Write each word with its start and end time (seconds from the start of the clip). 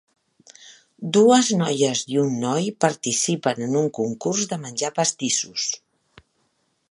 Dues 1.17 1.49
noies 1.59 2.01
i 2.13 2.17
un 2.21 2.31
noi 2.45 2.71
participen 2.87 3.63
en 3.67 3.77
un 3.83 3.93
concurs 3.99 4.49
de 4.55 4.61
menjar 4.67 4.93
pastissos. 5.01 5.69